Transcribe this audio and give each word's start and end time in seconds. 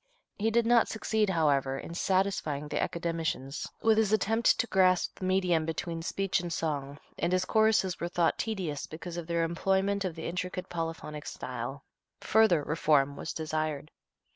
He 0.39 0.49
did 0.49 0.65
not 0.65 0.87
succeed, 0.87 1.29
however, 1.29 1.77
in 1.77 1.93
satisfying 1.93 2.67
the 2.67 2.81
Academicians 2.81 3.67
with 3.83 3.99
his 3.99 4.11
attempt 4.11 4.57
to 4.59 4.65
grasp 4.65 5.19
the 5.19 5.25
medium 5.25 5.63
between 5.63 6.01
speech 6.01 6.39
and 6.39 6.51
song, 6.51 6.97
and 7.19 7.31
his 7.31 7.45
choruses 7.45 7.99
were 7.99 8.09
thought 8.09 8.39
tedious 8.39 8.87
because 8.87 9.15
of 9.15 9.27
their 9.27 9.43
employment 9.43 10.03
of 10.03 10.15
the 10.15 10.25
intricate 10.25 10.69
polyphonic 10.69 11.27
style. 11.27 11.83
Further 12.19 12.63
reform 12.63 13.15
was 13.15 13.31
desired. 13.31 13.91